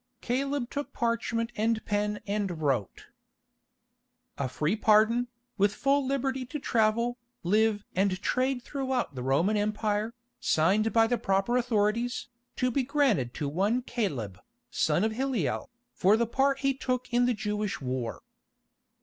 Caleb 0.19 0.71
took 0.71 0.93
parchment 0.93 1.51
and 1.55 1.85
pen 1.85 2.21
and 2.25 2.59
wrote: 2.59 3.05
"A 4.35 4.49
free 4.49 4.75
pardon, 4.75 5.27
with 5.59 5.75
full 5.75 6.03
liberty 6.07 6.43
to 6.43 6.57
travel, 6.57 7.19
live 7.43 7.85
and 7.95 8.19
trade 8.19 8.63
throughout 8.63 9.13
the 9.13 9.21
Roman 9.21 9.57
empire, 9.57 10.15
signed 10.39 10.91
by 10.91 11.05
the 11.05 11.19
proper 11.19 11.55
authorities, 11.55 12.29
to 12.55 12.71
be 12.71 12.81
granted 12.81 13.35
to 13.35 13.47
one 13.47 13.83
Caleb, 13.83 14.33
the 14.33 14.41
son 14.71 15.03
of 15.03 15.11
Hilliel, 15.11 15.67
for 15.93 16.17
the 16.17 16.25
part 16.25 16.61
he 16.61 16.73
took 16.73 17.13
in 17.13 17.27
the 17.27 17.35
Jewish 17.35 17.79
war. 17.79 18.23